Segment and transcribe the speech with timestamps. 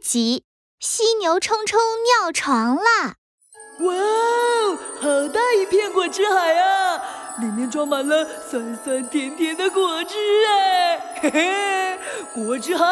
[0.00, 0.44] 集：
[0.80, 3.14] 犀牛冲冲尿床啦！
[3.80, 7.00] 哇哦，好大一片果汁海啊！
[7.38, 11.98] 里面装满了酸酸甜甜的果汁哎，嘿嘿，
[12.34, 12.84] 果汁海，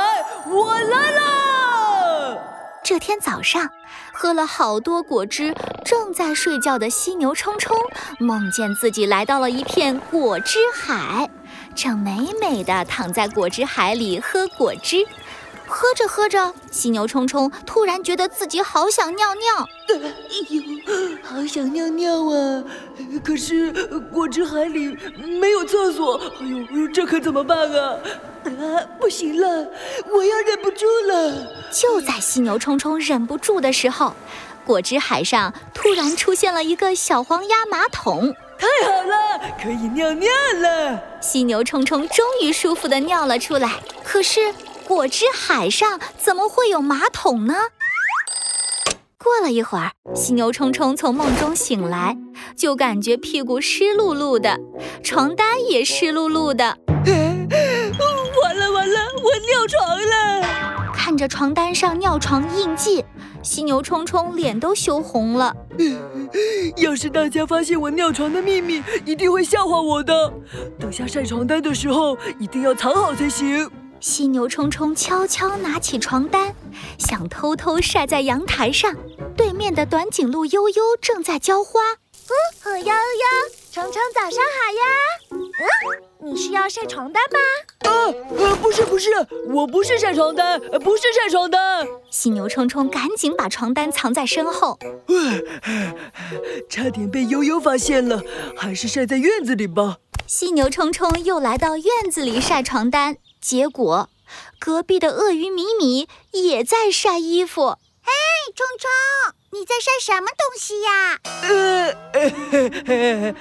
[0.46, 2.38] 我来啦！
[2.84, 3.68] 这天早上，
[4.12, 5.54] 喝了好多果汁，
[5.84, 7.76] 正在睡觉的犀牛冲冲
[8.18, 11.28] 梦见自己来到了一片果汁海，
[11.74, 15.06] 正美美的躺在果汁海里喝果汁。
[15.68, 19.68] 喝着喝着，犀牛冲冲突然觉得自己好想尿尿。
[19.88, 19.94] 哎
[20.48, 20.62] 呦，
[21.22, 22.64] 好想尿尿啊！
[23.22, 23.70] 可是
[24.12, 24.96] 果汁海里
[25.40, 27.98] 没有厕所，哎呦，这可怎么办啊？
[28.44, 29.68] 啊，不行了，
[30.10, 31.46] 我要忍不住了！
[31.70, 34.14] 就在犀牛冲冲忍不住的时候，
[34.64, 38.34] 果汁海上突然出现了一个小黄鸭马桶。
[38.58, 40.28] 太好了，可以尿尿
[40.60, 40.98] 了！
[41.20, 43.80] 犀牛冲冲终于舒服的尿了出来。
[44.02, 44.40] 可是。
[44.88, 47.54] 果汁海上怎么会有马桶呢？
[49.18, 52.16] 过了一会儿，犀牛冲冲从梦中醒来，
[52.56, 54.58] 就感觉屁股湿漉漉的，
[55.04, 56.78] 床单也湿漉漉的。
[57.04, 60.48] 完了完了，我尿床了！
[60.94, 63.04] 看着床单上尿床印记，
[63.42, 65.54] 犀牛冲冲脸都羞红了。
[66.78, 70.32] 要是大家发现我尿床的秘密，一定会笑话我的。
[70.80, 73.70] 等下晒床单的时候，一定要藏好才行。
[74.00, 76.54] 犀牛冲冲悄悄拿起床单，
[76.98, 78.94] 想偷偷晒在阳台上。
[79.36, 81.80] 对面的短颈鹿悠悠正在浇花。
[81.92, 82.92] 嗯，和悠悠，
[83.72, 84.84] 冲冲早上好呀。
[86.20, 87.90] 嗯，你是要晒床单吗？
[87.90, 87.90] 啊，
[88.36, 89.10] 呃，不是不是，
[89.52, 91.86] 我不是晒床单，不是晒床单。
[92.10, 94.78] 犀牛冲冲赶紧把床单藏在身后。
[96.68, 98.22] 差点被悠悠发现了，
[98.56, 99.96] 还是晒在院子里吧。
[100.26, 103.16] 犀牛冲冲又来到院子里晒床单。
[103.40, 104.08] 结果，
[104.58, 107.76] 隔壁的鳄鱼米米也在晒衣服。
[108.02, 108.12] 嘿，
[108.54, 108.88] 冲冲，
[109.52, 111.18] 你在晒什么东西呀？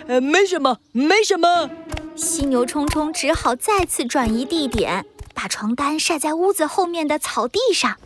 [0.07, 1.69] 呃，没什么，没什么。
[2.15, 7.97] 犀牛冲冲只好再次转移地点，把床单晒在屋子后面的草地上。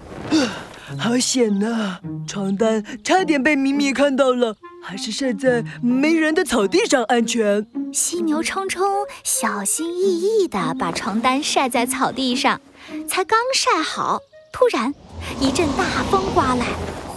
[1.00, 2.00] 好险呐！
[2.28, 7.66] 床单差点被米米看到了，还是晒在没人的草地上安全。
[7.94, 12.60] 犀牛冲冲小心翼翼地把床单晒在草地上，
[13.08, 14.20] 才刚晒好，
[14.52, 14.94] 突然
[15.40, 16.66] 一阵大风刮来，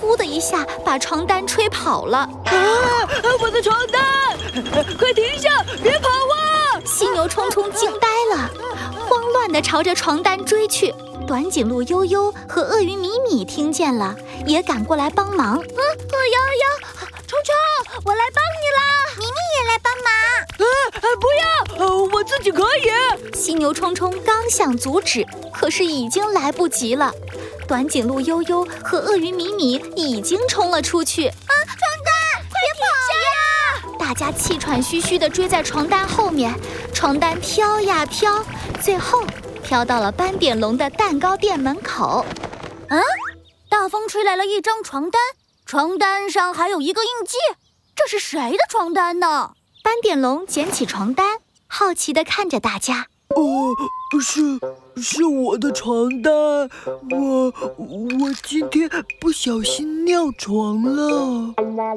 [0.00, 2.18] 呼的一下把床单吹跑了。
[2.18, 2.54] 啊！
[3.40, 4.02] 我的床单！
[4.98, 6.80] 快停下，别跑啊！
[6.84, 8.50] 犀牛冲冲惊呆了，
[9.08, 10.94] 慌乱地朝着床单追去。
[11.26, 14.14] 短颈鹿悠悠和鳄鱼米米听见了，
[14.46, 15.56] 也赶过来帮忙。
[15.56, 16.66] 嗯，悠悠，
[16.98, 17.08] 冲
[17.44, 17.54] 冲，
[18.04, 18.80] 我来帮你啦！
[19.18, 20.06] 米米也来帮忙。
[20.58, 21.26] 啊，不
[21.78, 23.34] 要，我自己可以。
[23.34, 27.12] 犀牛冲冲刚想阻止，可是已经来不及了。
[27.68, 31.28] 短颈鹿悠悠和鳄鱼米米已经冲了出去。
[31.28, 32.84] 啊，床单，快跑
[33.24, 33.96] 呀！
[33.98, 36.54] 大家气喘吁吁地追在床单后面，
[36.92, 38.44] 床单飘呀飘，
[38.82, 39.22] 最后。
[39.62, 42.24] 飘到了斑点龙的蛋糕店门口。
[42.88, 43.02] 嗯，
[43.70, 45.20] 大风吹来了一张床单，
[45.74, 47.36] 床单上还有一个印记。
[47.96, 49.54] 这是谁的床单呢？
[49.82, 53.08] 斑点龙捡起床单，好奇地看着大家。
[53.30, 53.74] 哦，
[54.20, 54.60] 是
[55.02, 56.32] 是我的床单，
[57.10, 58.88] 我我今天
[59.20, 61.52] 不小心尿床了。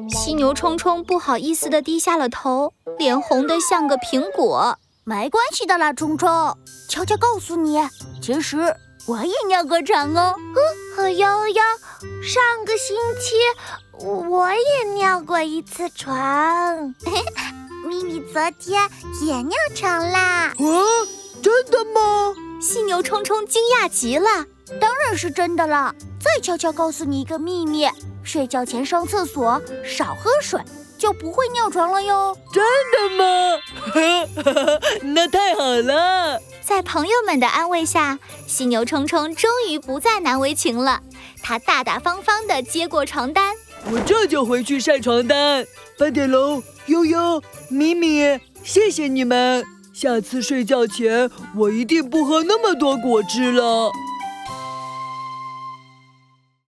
[0.09, 4.75] 犀牛冲冲不好意思地低下了头，脸红得像个苹果。
[5.03, 6.27] 没关系的啦，冲冲。
[6.89, 7.77] 悄悄告诉你，
[8.19, 10.35] 其实我也尿过床哦。
[10.37, 10.55] 嗯，
[10.95, 11.61] 和悠悠，
[12.23, 13.35] 上个星期
[13.99, 16.93] 我也尿过一次床。
[17.87, 18.81] 咪咪昨天
[19.21, 20.47] 也尿床啦。
[20.47, 20.55] 啊，
[21.41, 22.33] 真的吗？
[22.59, 24.45] 犀牛冲冲惊讶极了。
[24.81, 25.95] 当然是真的了。
[26.19, 27.87] 再悄悄告诉你一个秘密，
[28.23, 30.59] 睡觉前上厕所少喝水。
[30.97, 32.37] 就不会尿床了哟！
[32.51, 34.79] 真的吗？
[35.13, 36.41] 那太好了！
[36.61, 41.01] 在朋友们的安慰下，犀牛冲冲终于不再难为情了。
[41.41, 43.53] 他大大方方地接过床单，
[43.91, 45.65] 我这就回去晒床单。
[45.97, 49.63] 斑点龙、悠悠、米米，谢谢你们！
[49.93, 53.91] 下次睡觉前，我一定不喝那么多果汁了。